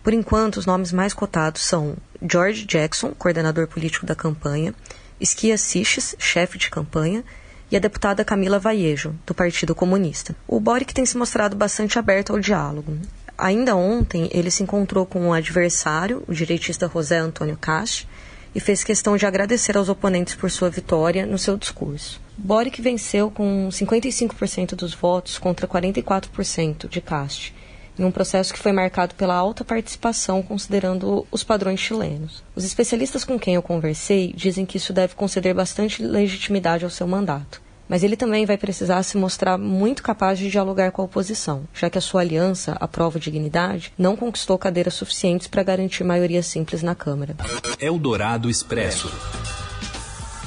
Por 0.02 0.14
enquanto, 0.14 0.58
os 0.58 0.66
nomes 0.66 0.94
mais 0.94 1.14
cotados 1.14 1.62
são 1.62 1.98
George 2.22 2.66
Jackson, 2.66 3.12
coordenador 3.18 3.68
político 3.68 4.06
da 4.06 4.16
campanha, 4.16 4.74
Esquia 5.20 5.58
Siches, 5.58 6.16
chefe 6.18 6.58
de 6.58 6.70
campanha, 6.70 7.24
e 7.72 7.76
a 7.76 7.80
deputada 7.80 8.24
Camila 8.24 8.60
Vallejo, 8.60 9.16
do 9.26 9.34
Partido 9.34 9.76
Comunista. 9.76 10.36
O 10.48 10.60
Boric 10.60 10.94
tem 10.94 11.06
se 11.06 11.18
mostrado 11.18 11.56
bastante 11.56 11.98
aberto 12.00 12.32
ao 12.32 12.40
diálogo. 12.40 12.98
Ainda 13.38 13.76
ontem, 13.76 14.30
ele 14.32 14.52
se 14.52 14.64
encontrou 14.64 15.06
com 15.06 15.20
um 15.20 15.34
adversário, 15.34 16.24
o 16.28 16.34
direitista 16.34 16.90
José 16.94 17.18
Antônio 17.18 17.58
Cast, 17.58 18.08
e 18.56 18.60
fez 18.62 18.86
questão 18.86 19.18
de 19.18 19.26
agradecer 19.26 19.78
aos 19.78 19.90
oponentes 19.90 20.34
por 20.34 20.50
sua 20.50 20.70
vitória 20.70 21.26
no 21.26 21.38
seu 21.38 21.58
discurso. 21.58 22.22
Boric 22.38 22.82
venceu 22.82 23.30
com 23.30 23.68
55% 23.70 24.76
dos 24.76 24.94
votos 24.94 25.38
contra 25.38 25.68
44% 25.68 26.88
de 26.88 27.02
Cast, 27.02 27.54
em 28.00 28.04
um 28.06 28.12
processo 28.12 28.54
que 28.54 28.60
foi 28.60 28.72
marcado 28.72 29.14
pela 29.16 29.36
alta 29.36 29.66
participação 29.66 30.42
considerando 30.42 31.28
os 31.30 31.44
padrões 31.44 31.82
chilenos. 31.82 32.44
Os 32.56 32.64
especialistas 32.64 33.26
com 33.26 33.38
quem 33.38 33.56
eu 33.56 33.62
conversei 33.62 34.34
dizem 34.34 34.66
que 34.66 34.78
isso 34.78 34.94
deve 34.94 35.16
conceder 35.16 35.54
bastante 35.54 36.02
legitimidade 36.02 36.86
ao 36.86 36.92
seu 36.92 37.08
mandato. 37.08 37.65
Mas 37.88 38.04
ele 38.04 38.16
também 38.16 38.46
vai 38.46 38.58
precisar 38.58 39.04
se 39.04 39.18
mostrar 39.18 39.58
muito 39.58 40.02
capaz 40.02 40.40
de 40.40 40.50
dialogar 40.50 40.92
com 40.92 41.02
a 41.02 41.06
oposição, 41.06 41.64
já 41.74 41.90
que 41.90 41.98
a 41.98 42.02
sua 42.02 42.22
aliança, 42.22 42.76
a 42.80 42.88
Prova 42.88 43.20
Dignidade, 43.20 43.94
não 43.98 44.16
conquistou 44.16 44.58
cadeiras 44.58 44.96
suficientes 44.96 45.48
para 45.48 45.64
garantir 45.64 46.04
maioria 46.04 46.42
simples 46.42 46.82
na 46.82 46.96
Câmara. 46.96 47.36
Eldorado 47.80 48.50
Expresso. 48.50 49.12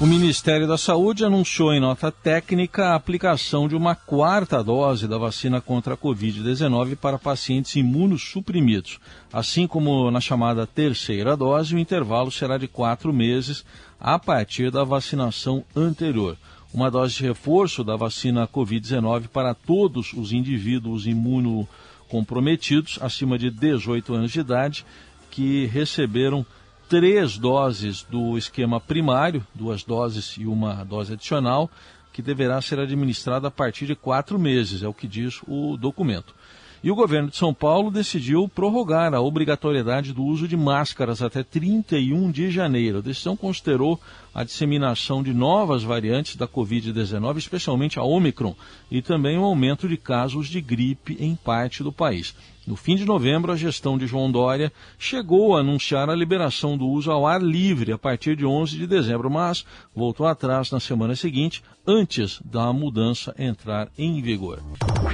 O 0.01 0.07
Ministério 0.07 0.69
da 0.69 0.79
Saúde 0.79 1.25
anunciou 1.25 1.73
em 1.73 1.81
nota 1.81 2.13
técnica 2.13 2.87
a 2.87 2.95
aplicação 2.95 3.67
de 3.67 3.75
uma 3.75 3.97
quarta 3.97 4.63
dose 4.63 5.09
da 5.09 5.19
vacina 5.19 5.61
contra 5.61 5.95
a 5.95 5.97
Covid-19 5.97 6.95
para 6.95 7.19
pacientes 7.19 7.75
imunossuprimidos. 7.75 9.01
Assim 9.33 9.67
como 9.67 10.09
na 10.09 10.21
chamada 10.21 10.69
terceira 10.69 11.37
dose, 11.37 11.75
o 11.75 11.81
intervalo 11.81 12.31
será 12.31 12.57
de 12.57 12.69
quatro 12.69 13.13
meses 13.13 13.65
a 13.99 14.21
partir 14.21 14.71
da 14.71 14.85
vacinação 14.85 15.65
anterior. 15.75 16.37
Uma 16.73 16.91
dose 16.91 17.15
de 17.15 17.23
reforço 17.23 17.83
da 17.83 17.97
vacina 17.97 18.47
Covid-19 18.47 19.29
para 19.29 19.55
todos 19.55 20.13
os 20.13 20.33
indivíduos 20.33 21.07
imunocomprometidos 21.07 22.99
acima 23.01 23.39
de 23.39 23.51
18 23.51 24.15
anos 24.15 24.31
de 24.31 24.41
idade 24.41 24.85
que 25.31 25.65
receberam 25.67 26.45
três 26.89 27.39
doses 27.39 28.03
do 28.03 28.37
esquema 28.37 28.79
primário, 28.79 29.47
duas 29.55 29.83
doses 29.83 30.37
e 30.37 30.47
uma 30.47 30.85
dose 30.85 31.15
adicional, 31.15 31.71
que 32.13 32.21
deverá 32.21 32.61
ser 32.61 32.79
administrada 32.81 33.49
a 33.49 33.51
partir 33.51 33.87
de 33.87 33.95
quatro 33.95 34.39
meses, 34.39 34.83
é 34.83 34.89
o 34.89 34.95
que 34.95 35.07
diz 35.07 35.41
o 35.47 35.77
documento. 35.77 36.35
E 36.83 36.93
o 36.93 36.95
governo 36.95 37.29
de 37.29 37.37
São 37.37 37.53
Paulo 37.53 37.91
decidiu 37.91 38.49
prorrogar 38.49 39.13
a 39.13 39.21
obrigatoriedade 39.21 40.13
do 40.13 40.23
uso 40.23 40.47
de 40.47 40.57
máscaras 40.57 41.21
até 41.21 41.43
31 41.43 42.31
de 42.31 42.51
janeiro. 42.51 42.99
A 42.99 43.03
decisão 43.03 43.37
considerou 43.37 44.01
a 44.33 44.45
disseminação 44.45 45.21
de 45.21 45.35
novas 45.35 45.83
variantes 45.83 46.37
da 46.37 46.47
Covid-19, 46.47 47.39
especialmente 47.39 47.99
a 47.99 48.05
Omicron, 48.05 48.55
e 48.89 49.03
também 49.03 49.37
o 49.37 49.45
aumento 49.45 49.89
de 49.89 49.97
casos 49.97 50.47
de 50.47 50.61
gripe 50.61 51.17
em 51.19 51.35
parte 51.35 51.83
do 51.83 51.91
país. 51.91 52.37
No 52.69 52.77
fim 52.77 52.97
de 52.97 53.07
novembro, 53.07 53.51
a 53.51 53.57
gestão 53.57 53.97
de 53.97 54.07
João 54.07 54.31
Dória 54.31 54.71
chegou 54.99 55.57
a 55.57 55.61
anunciar 55.61 56.11
a 56.11 56.15
liberação 56.15 56.77
do 56.77 56.87
uso 56.87 57.11
ao 57.11 57.27
ar 57.27 57.41
livre 57.41 57.93
a 57.93 57.97
partir 57.97 58.37
de 58.37 58.45
11 58.45 58.77
de 58.77 58.87
dezembro, 58.87 59.31
mas 59.31 59.65
voltou 59.97 60.27
atrás 60.27 60.71
na 60.71 60.79
semana 60.79 61.17
seguinte, 61.17 61.65
antes 61.87 62.39
da 62.45 62.71
mudança 62.71 63.35
entrar 63.39 63.89
em 63.97 64.21
vigor. 64.21 64.63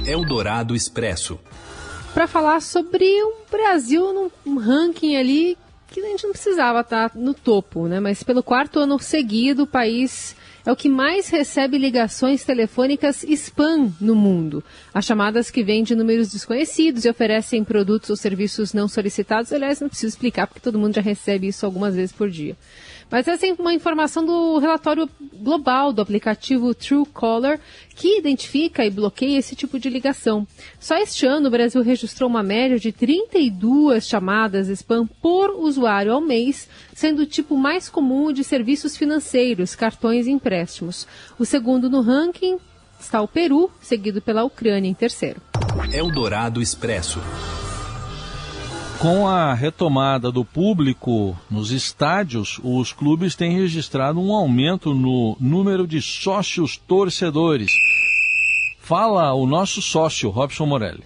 Eldorado 0.05 0.75
Expresso. 0.75 1.39
Para 2.13 2.27
falar 2.27 2.61
sobre 2.61 3.05
um 3.23 3.49
Brasil 3.49 4.29
num 4.45 4.57
ranking 4.57 5.15
ali 5.15 5.57
que 5.87 5.99
a 5.99 6.09
gente 6.09 6.23
não 6.23 6.31
precisava 6.31 6.81
estar 6.81 7.11
no 7.15 7.33
topo, 7.33 7.87
né? 7.87 7.99
Mas 7.99 8.23
pelo 8.23 8.43
quarto 8.43 8.79
ano 8.79 8.99
seguido, 8.99 9.63
o 9.63 9.67
país 9.67 10.35
é 10.65 10.71
o 10.71 10.75
que 10.75 10.89
mais 10.89 11.29
recebe 11.29 11.77
ligações 11.77 12.43
telefônicas 12.43 13.23
spam 13.23 13.93
no 14.01 14.15
mundo. 14.15 14.63
As 14.93 15.05
chamadas 15.05 15.51
que 15.51 15.63
vêm 15.63 15.83
de 15.83 15.95
números 15.95 16.31
desconhecidos 16.31 17.05
e 17.05 17.09
oferecem 17.09 17.63
produtos 17.63 18.09
ou 18.09 18.15
serviços 18.15 18.73
não 18.73 18.87
solicitados. 18.87 19.53
Aliás, 19.53 19.79
não 19.79 19.87
preciso 19.87 20.13
explicar 20.13 20.47
porque 20.47 20.59
todo 20.59 20.79
mundo 20.79 20.95
já 20.95 21.01
recebe 21.01 21.47
isso 21.47 21.65
algumas 21.65 21.95
vezes 21.95 22.11
por 22.11 22.29
dia. 22.29 22.57
Mas 23.09 23.27
essa 23.27 23.45
é 23.45 23.53
uma 23.53 23.73
informação 23.73 24.25
do 24.25 24.57
relatório 24.57 25.09
global 25.33 25.93
do 25.93 26.01
aplicativo 26.01 26.73
Truecaller, 26.73 27.59
que 27.95 28.17
identifica 28.17 28.85
e 28.85 28.89
bloqueia 28.89 29.37
esse 29.37 29.55
tipo 29.55 29.79
de 29.79 29.89
ligação. 29.89 30.47
Só 30.79 30.97
este 30.97 31.25
ano 31.25 31.47
o 31.47 31.51
Brasil 31.51 31.81
registrou 31.81 32.29
uma 32.29 32.43
média 32.43 32.79
de 32.79 32.91
32 32.91 34.07
chamadas 34.07 34.67
spam 34.69 35.07
por 35.21 35.51
usuário 35.51 36.13
ao 36.13 36.21
mês, 36.21 36.67
sendo 36.93 37.21
o 37.21 37.25
tipo 37.25 37.57
mais 37.57 37.89
comum 37.89 38.33
de 38.33 38.43
serviços 38.43 38.97
financeiros, 38.97 39.75
cartões 39.75 40.27
e 40.27 40.31
empréstimos. 40.31 41.07
O 41.37 41.45
segundo 41.45 41.89
no 41.89 42.01
ranking 42.01 42.57
está 42.99 43.21
o 43.21 43.27
Peru, 43.27 43.69
seguido 43.81 44.21
pela 44.21 44.43
Ucrânia 44.43 44.89
em 44.89 44.93
terceiro. 44.93 45.41
Eldorado 45.93 46.61
Expresso. 46.61 47.19
Com 48.99 49.27
a 49.27 49.53
retomada 49.53 50.31
do 50.31 50.45
público 50.45 51.37
nos 51.51 51.71
estádios, 51.71 52.59
os 52.63 52.93
clubes 52.93 53.35
têm 53.35 53.51
registrado 53.51 54.19
um 54.19 54.33
aumento 54.33 54.93
no 54.93 55.35
número 55.39 55.85
de 55.85 56.01
sócios 56.01 56.77
torcedores. 56.77 57.71
Fala 58.79 59.33
o 59.33 59.45
nosso 59.45 59.81
sócio, 59.81 60.29
Robson 60.29 60.65
Morelli. 60.65 61.03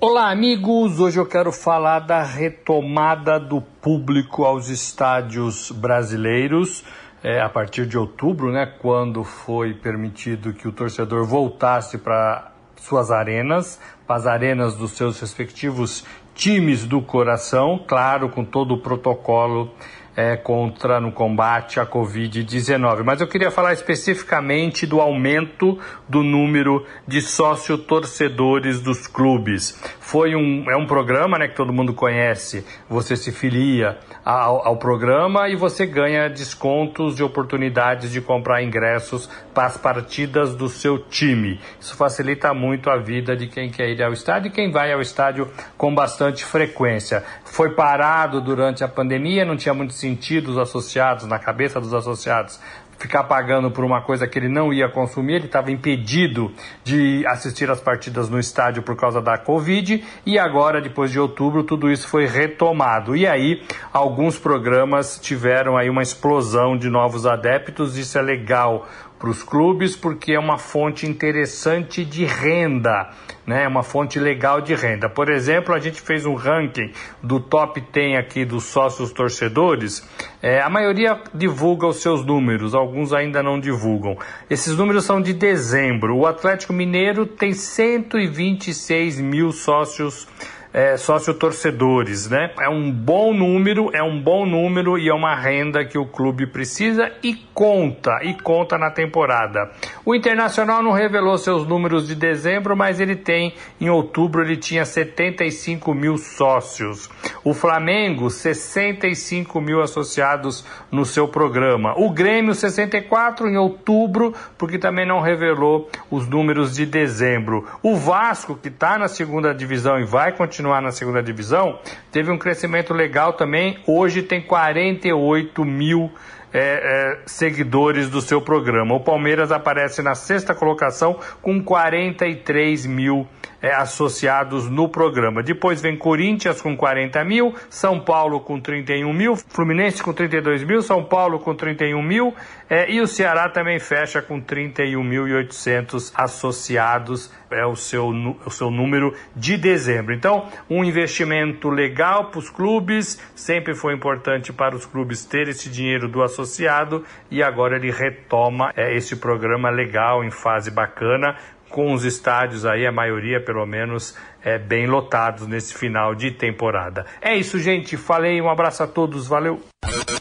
Olá, 0.00 0.30
amigos! 0.30 1.00
Hoje 1.00 1.18
eu 1.18 1.26
quero 1.26 1.52
falar 1.52 2.00
da 2.00 2.22
retomada 2.22 3.38
do 3.38 3.60
público 3.60 4.44
aos 4.44 4.68
estádios 4.68 5.70
brasileiros. 5.70 6.82
É, 7.22 7.40
a 7.40 7.48
partir 7.48 7.86
de 7.86 7.98
outubro, 7.98 8.50
né, 8.50 8.64
quando 8.64 9.22
foi 9.22 9.74
permitido 9.74 10.52
que 10.52 10.66
o 10.66 10.72
torcedor 10.72 11.26
voltasse 11.26 11.98
para 11.98 12.52
suas 12.76 13.10
arenas, 13.10 13.80
para 14.06 14.16
as 14.16 14.26
arenas 14.26 14.76
dos 14.76 14.92
seus 14.92 15.20
respectivos 15.20 16.04
times 16.38 16.84
do 16.84 17.02
coração, 17.02 17.82
claro, 17.84 18.28
com 18.28 18.44
todo 18.44 18.74
o 18.74 18.78
protocolo 18.78 19.72
é, 20.18 20.36
contra 20.36 20.98
no 20.98 21.12
combate 21.12 21.78
à 21.78 21.86
Covid-19. 21.86 23.04
Mas 23.04 23.20
eu 23.20 23.28
queria 23.28 23.52
falar 23.52 23.72
especificamente 23.72 24.84
do 24.84 25.00
aumento 25.00 25.78
do 26.08 26.24
número 26.24 26.84
de 27.06 27.20
sócio-torcedores 27.20 28.80
dos 28.80 29.06
clubes. 29.06 29.80
Foi 30.00 30.34
um, 30.34 30.68
é 30.68 30.76
um 30.76 30.88
programa 30.88 31.38
né, 31.38 31.46
que 31.46 31.54
todo 31.54 31.72
mundo 31.72 31.94
conhece. 31.94 32.66
Você 32.88 33.14
se 33.14 33.30
filia 33.30 33.96
ao, 34.24 34.66
ao 34.66 34.76
programa 34.76 35.48
e 35.48 35.54
você 35.54 35.86
ganha 35.86 36.28
descontos 36.28 37.20
e 37.20 37.22
oportunidades 37.22 38.10
de 38.10 38.20
comprar 38.20 38.60
ingressos 38.60 39.30
para 39.54 39.66
as 39.66 39.76
partidas 39.76 40.52
do 40.56 40.68
seu 40.68 40.98
time. 40.98 41.60
Isso 41.78 41.94
facilita 41.96 42.52
muito 42.52 42.90
a 42.90 42.96
vida 42.96 43.36
de 43.36 43.46
quem 43.46 43.70
quer 43.70 43.88
ir 43.90 44.02
ao 44.02 44.12
estádio 44.12 44.48
e 44.48 44.52
quem 44.52 44.72
vai 44.72 44.92
ao 44.92 45.00
estádio 45.00 45.48
com 45.76 45.94
bastante 45.94 46.44
frequência. 46.44 47.22
Foi 47.58 47.70
parado 47.70 48.40
durante 48.40 48.84
a 48.84 48.88
pandemia, 48.88 49.44
não 49.44 49.56
tinha 49.56 49.74
muito 49.74 49.92
sentido 49.92 50.52
os 50.52 50.58
associados, 50.58 51.26
na 51.26 51.40
cabeça 51.40 51.80
dos 51.80 51.92
associados, 51.92 52.60
ficar 53.00 53.24
pagando 53.24 53.68
por 53.68 53.84
uma 53.84 54.00
coisa 54.00 54.28
que 54.28 54.38
ele 54.38 54.48
não 54.48 54.72
ia 54.72 54.88
consumir, 54.88 55.34
ele 55.34 55.46
estava 55.46 55.72
impedido 55.72 56.52
de 56.84 57.26
assistir 57.26 57.68
as 57.68 57.80
partidas 57.80 58.28
no 58.28 58.38
estádio 58.38 58.84
por 58.84 58.94
causa 58.94 59.20
da 59.20 59.36
Covid. 59.36 60.04
E 60.24 60.38
agora, 60.38 60.80
depois 60.80 61.10
de 61.10 61.18
outubro, 61.18 61.64
tudo 61.64 61.90
isso 61.90 62.06
foi 62.06 62.26
retomado. 62.26 63.16
E 63.16 63.26
aí, 63.26 63.60
alguns 63.92 64.38
programas 64.38 65.18
tiveram 65.18 65.76
aí 65.76 65.90
uma 65.90 66.02
explosão 66.02 66.78
de 66.78 66.88
novos 66.88 67.26
adeptos, 67.26 67.98
isso 67.98 68.16
é 68.16 68.22
legal 68.22 68.86
para 69.18 69.30
os 69.30 69.42
clubes 69.42 69.96
porque 69.96 70.32
é 70.32 70.38
uma 70.38 70.58
fonte 70.58 71.06
interessante 71.06 72.04
de 72.04 72.24
renda, 72.24 73.10
né? 73.46 73.64
É 73.64 73.68
uma 73.68 73.82
fonte 73.82 74.18
legal 74.18 74.60
de 74.60 74.74
renda. 74.74 75.08
Por 75.08 75.30
exemplo, 75.30 75.74
a 75.74 75.78
gente 75.78 76.00
fez 76.00 76.24
um 76.24 76.34
ranking 76.34 76.92
do 77.22 77.40
top 77.40 77.80
10 77.80 78.18
aqui 78.18 78.44
dos 78.44 78.64
sócios 78.64 79.12
torcedores. 79.12 80.08
É, 80.40 80.60
a 80.60 80.70
maioria 80.70 81.20
divulga 81.34 81.86
os 81.86 81.96
seus 81.96 82.24
números, 82.24 82.74
alguns 82.74 83.12
ainda 83.12 83.42
não 83.42 83.58
divulgam. 83.58 84.16
Esses 84.48 84.76
números 84.76 85.04
são 85.04 85.20
de 85.20 85.32
dezembro. 85.32 86.16
O 86.16 86.26
Atlético 86.26 86.72
Mineiro 86.72 87.26
tem 87.26 87.52
126 87.52 89.20
mil 89.20 89.50
sócios 89.52 90.24
torcedores 90.24 90.48
é, 90.72 90.96
sócio-torcedores, 90.96 92.28
né? 92.28 92.50
É 92.60 92.68
um 92.68 92.90
bom 92.90 93.32
número, 93.32 93.90
é 93.94 94.02
um 94.02 94.20
bom 94.20 94.44
número 94.44 94.98
e 94.98 95.08
é 95.08 95.14
uma 95.14 95.34
renda 95.34 95.84
que 95.84 95.96
o 95.96 96.04
clube 96.04 96.46
precisa 96.46 97.10
e 97.22 97.34
conta, 97.54 98.20
e 98.22 98.34
conta 98.34 98.76
na 98.76 98.90
temporada. 98.90 99.70
O 100.04 100.14
Internacional 100.14 100.82
não 100.82 100.92
revelou 100.92 101.38
seus 101.38 101.66
números 101.66 102.06
de 102.06 102.14
dezembro, 102.14 102.76
mas 102.76 103.00
ele 103.00 103.16
tem, 103.16 103.54
em 103.80 103.88
outubro, 103.88 104.42
ele 104.42 104.56
tinha 104.56 104.84
75 104.84 105.94
mil 105.94 106.18
sócios. 106.18 107.08
O 107.42 107.54
Flamengo, 107.54 108.30
65 108.30 109.60
mil 109.60 109.80
associados 109.82 110.64
no 110.90 111.04
seu 111.04 111.26
programa. 111.28 111.94
O 111.96 112.10
Grêmio, 112.10 112.54
64 112.54 113.48
em 113.48 113.56
outubro, 113.56 114.34
porque 114.56 114.78
também 114.78 115.06
não 115.06 115.20
revelou 115.20 115.90
os 116.10 116.28
números 116.28 116.74
de 116.74 116.84
dezembro. 116.84 117.66
O 117.82 117.96
Vasco, 117.96 118.54
que 118.54 118.68
está 118.68 118.98
na 118.98 119.08
segunda 119.08 119.54
divisão 119.54 119.98
e 119.98 120.04
vai 120.04 120.32
continuar 120.32 120.57
continuar 120.58 120.82
na 120.82 120.90
segunda 120.90 121.22
divisão, 121.22 121.78
teve 122.10 122.32
um 122.32 122.36
crescimento 122.36 122.92
legal 122.92 123.32
também. 123.34 123.78
Hoje 123.86 124.24
tem 124.24 124.40
48 124.40 125.64
mil 125.64 126.10
é, 126.52 126.58
é, 126.58 127.18
seguidores 127.26 128.10
do 128.10 128.20
seu 128.20 128.40
programa. 128.40 128.92
O 128.96 129.00
Palmeiras 129.00 129.52
aparece 129.52 130.02
na 130.02 130.16
sexta 130.16 130.56
colocação 130.56 131.20
com 131.40 131.62
43 131.62 132.86
mil 132.86 133.24
é, 133.62 133.74
associados 133.74 134.68
no 134.68 134.88
programa. 134.88 135.42
Depois 135.42 135.80
vem 135.80 135.96
Corinthians 135.96 136.60
com 136.60 136.76
40 136.76 137.24
mil, 137.24 137.54
São 137.68 138.00
Paulo 138.00 138.40
com 138.40 138.60
31 138.60 139.12
mil, 139.12 139.36
Fluminense 139.36 140.02
com 140.02 140.12
32 140.12 140.64
mil, 140.64 140.82
São 140.82 141.04
Paulo 141.04 141.38
com 141.38 141.54
31 141.54 142.02
mil 142.02 142.34
é, 142.70 142.90
e 142.90 143.00
o 143.00 143.06
Ceará 143.06 143.48
também 143.48 143.78
fecha 143.78 144.20
com 144.20 144.40
31.800 144.40 146.12
associados, 146.14 147.32
é 147.50 147.64
o 147.64 147.74
seu, 147.74 148.08
o 148.44 148.50
seu 148.50 148.70
número 148.70 149.14
de 149.34 149.56
dezembro. 149.56 150.12
Então, 150.12 150.48
um 150.68 150.84
investimento 150.84 151.70
legal 151.70 152.26
para 152.26 152.38
os 152.38 152.50
clubes, 152.50 153.18
sempre 153.34 153.74
foi 153.74 153.94
importante 153.94 154.52
para 154.52 154.76
os 154.76 154.84
clubes 154.84 155.24
ter 155.24 155.48
esse 155.48 155.70
dinheiro 155.70 156.08
do 156.08 156.22
associado 156.22 157.04
e 157.30 157.42
agora 157.42 157.76
ele 157.76 157.90
retoma 157.90 158.70
é, 158.76 158.94
esse 158.94 159.16
programa 159.16 159.70
legal, 159.70 160.22
em 160.22 160.30
fase 160.30 160.70
bacana, 160.70 161.36
com 161.68 161.92
os 161.92 162.04
estádios 162.04 162.64
aí, 162.64 162.86
a 162.86 162.92
maioria 162.92 163.40
pelo 163.40 163.64
menos, 163.66 164.16
é, 164.42 164.58
bem 164.58 164.86
lotados 164.86 165.46
nesse 165.46 165.74
final 165.74 166.14
de 166.14 166.30
temporada. 166.30 167.06
É 167.20 167.36
isso, 167.36 167.58
gente. 167.58 167.96
Falei, 167.96 168.40
um 168.40 168.48
abraço 168.48 168.82
a 168.82 168.86
todos, 168.86 169.26
valeu. 169.26 169.60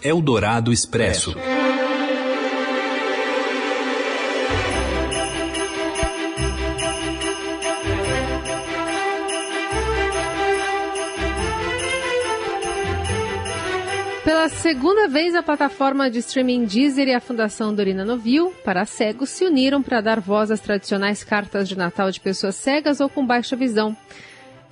Eldorado 0.03 0.71
Expresso. 0.71 1.35
Segunda 14.49 15.07
vez, 15.07 15.35
a 15.35 15.43
plataforma 15.43 16.09
de 16.09 16.19
streaming 16.19 16.65
Deezer 16.65 17.07
e 17.07 17.13
a 17.13 17.19
Fundação 17.19 17.73
Dorina 17.73 18.05
Novil 18.05 18.53
para 18.63 18.85
cegos 18.85 19.29
se 19.29 19.45
uniram 19.45 19.81
para 19.81 20.01
dar 20.01 20.19
voz 20.19 20.51
às 20.51 20.59
tradicionais 20.59 21.23
cartas 21.23 21.67
de 21.67 21.77
Natal 21.77 22.09
de 22.11 22.19
pessoas 22.19 22.55
cegas 22.55 22.99
ou 22.99 23.09
com 23.09 23.25
baixa 23.25 23.55
visão. 23.55 23.95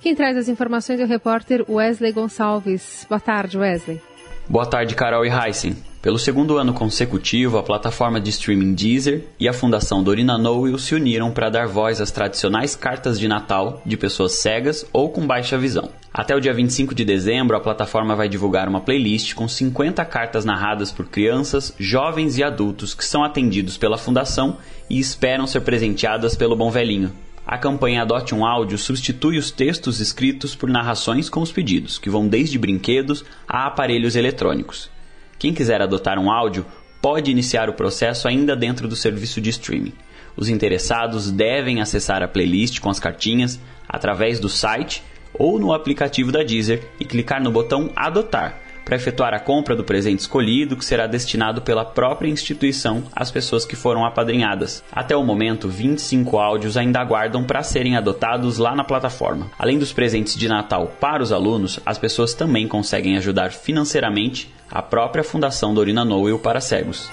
Quem 0.00 0.14
traz 0.14 0.36
as 0.36 0.48
informações 0.48 1.00
é 1.00 1.04
o 1.04 1.06
repórter 1.06 1.64
Wesley 1.68 2.12
Gonçalves. 2.12 3.06
Boa 3.08 3.20
tarde, 3.20 3.58
Wesley. 3.58 4.00
Boa 4.48 4.64
tarde, 4.64 4.94
Carol 4.94 5.26
e 5.26 5.28
Heisen. 5.28 5.76
Pelo 6.00 6.20
segundo 6.20 6.56
ano 6.56 6.72
consecutivo, 6.72 7.58
a 7.58 7.64
plataforma 7.64 8.20
de 8.20 8.30
streaming 8.30 8.74
Deezer 8.74 9.24
e 9.40 9.48
a 9.48 9.52
Fundação 9.52 10.04
Dorina 10.04 10.38
Noel 10.38 10.78
se 10.78 10.94
uniram 10.94 11.32
para 11.32 11.50
dar 11.50 11.66
voz 11.66 12.00
às 12.00 12.12
tradicionais 12.12 12.76
cartas 12.76 13.18
de 13.18 13.26
Natal 13.26 13.82
de 13.84 13.96
pessoas 13.96 14.34
cegas 14.34 14.86
ou 14.92 15.10
com 15.10 15.26
baixa 15.26 15.58
visão. 15.58 15.90
Até 16.14 16.36
o 16.36 16.40
dia 16.40 16.54
25 16.54 16.94
de 16.94 17.04
dezembro, 17.04 17.56
a 17.56 17.60
plataforma 17.60 18.14
vai 18.14 18.28
divulgar 18.28 18.68
uma 18.68 18.80
playlist 18.80 19.34
com 19.34 19.48
50 19.48 20.04
cartas 20.04 20.44
narradas 20.44 20.92
por 20.92 21.08
crianças, 21.08 21.74
jovens 21.76 22.38
e 22.38 22.44
adultos 22.44 22.94
que 22.94 23.04
são 23.04 23.24
atendidos 23.24 23.76
pela 23.76 23.98
Fundação 23.98 24.58
e 24.88 25.00
esperam 25.00 25.44
ser 25.44 25.62
presenteadas 25.62 26.36
pelo 26.36 26.54
Bom 26.54 26.70
Velhinho. 26.70 27.12
A 27.46 27.56
campanha 27.56 28.02
Adote 28.02 28.34
um 28.34 28.44
Áudio 28.44 28.76
substitui 28.76 29.38
os 29.38 29.52
textos 29.52 30.00
escritos 30.00 30.56
por 30.56 30.68
narrações 30.68 31.28
com 31.28 31.40
os 31.40 31.52
pedidos, 31.52 31.96
que 31.96 32.10
vão 32.10 32.26
desde 32.26 32.58
brinquedos 32.58 33.24
a 33.46 33.68
aparelhos 33.68 34.16
eletrônicos. 34.16 34.90
Quem 35.38 35.54
quiser 35.54 35.80
adotar 35.80 36.18
um 36.18 36.28
áudio 36.28 36.66
pode 37.00 37.30
iniciar 37.30 37.70
o 37.70 37.74
processo 37.74 38.26
ainda 38.26 38.56
dentro 38.56 38.88
do 38.88 38.96
serviço 38.96 39.40
de 39.40 39.50
streaming. 39.50 39.92
Os 40.36 40.48
interessados 40.48 41.30
devem 41.30 41.80
acessar 41.80 42.20
a 42.20 42.26
playlist 42.26 42.80
com 42.80 42.90
as 42.90 42.98
cartinhas 42.98 43.60
através 43.88 44.40
do 44.40 44.48
site 44.48 45.04
ou 45.32 45.60
no 45.60 45.72
aplicativo 45.72 46.32
da 46.32 46.42
Deezer 46.42 46.82
e 46.98 47.04
clicar 47.04 47.40
no 47.40 47.52
botão 47.52 47.92
Adotar 47.94 48.65
para 48.86 48.94
efetuar 48.94 49.34
a 49.34 49.40
compra 49.40 49.74
do 49.74 49.82
presente 49.82 50.20
escolhido, 50.20 50.76
que 50.76 50.84
será 50.84 51.08
destinado 51.08 51.60
pela 51.60 51.84
própria 51.84 52.28
instituição 52.28 53.02
às 53.12 53.32
pessoas 53.32 53.64
que 53.64 53.74
foram 53.74 54.04
apadrinhadas. 54.04 54.82
Até 54.92 55.16
o 55.16 55.24
momento, 55.24 55.68
25 55.68 56.38
áudios 56.38 56.76
ainda 56.76 57.00
aguardam 57.00 57.42
para 57.42 57.64
serem 57.64 57.96
adotados 57.96 58.58
lá 58.58 58.76
na 58.76 58.84
plataforma. 58.84 59.50
Além 59.58 59.76
dos 59.76 59.92
presentes 59.92 60.36
de 60.36 60.48
Natal 60.48 60.92
para 61.00 61.20
os 61.20 61.32
alunos, 61.32 61.80
as 61.84 61.98
pessoas 61.98 62.32
também 62.32 62.68
conseguem 62.68 63.16
ajudar 63.16 63.50
financeiramente 63.50 64.54
a 64.70 64.80
própria 64.80 65.24
Fundação 65.24 65.74
Dorina 65.74 66.04
Noel 66.04 66.38
para 66.38 66.60
cegos. 66.60 67.10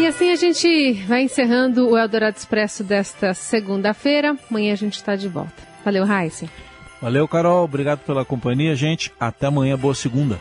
E 0.00 0.06
assim 0.06 0.30
a 0.30 0.36
gente 0.36 0.94
vai 1.06 1.24
encerrando 1.24 1.90
o 1.90 1.98
Eldorado 1.98 2.34
Expresso 2.34 2.82
desta 2.82 3.34
segunda-feira. 3.34 4.34
Amanhã 4.48 4.72
a 4.72 4.76
gente 4.76 4.96
está 4.96 5.14
de 5.14 5.28
volta. 5.28 5.52
Valeu, 5.84 6.06
Raíssa. 6.06 6.48
Valeu, 7.02 7.28
Carol. 7.28 7.64
Obrigado 7.64 7.98
pela 7.98 8.24
companhia, 8.24 8.74
gente. 8.74 9.12
Até 9.20 9.48
amanhã. 9.48 9.76
Boa 9.76 9.94
segunda. 9.94 10.40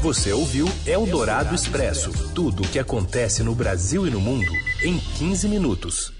Você 0.00 0.32
ouviu 0.32 0.66
Eldorado 0.86 1.54
Expresso 1.54 2.32
tudo 2.32 2.62
o 2.62 2.68
que 2.68 2.78
acontece 2.78 3.42
no 3.42 3.54
Brasil 3.54 4.06
e 4.06 4.10
no 4.10 4.22
mundo 4.22 4.50
em 4.82 4.98
15 4.98 5.48
minutos. 5.50 6.15